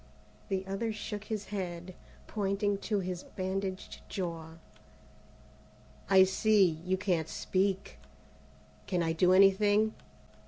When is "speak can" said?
7.29-9.03